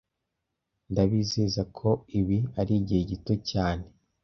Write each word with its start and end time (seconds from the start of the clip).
Ndabizeza 0.91 1.61
ko 1.77 1.89
ibi 2.19 2.37
arigihe 2.59 3.01
gito 3.11 3.33
cyane 3.49 3.85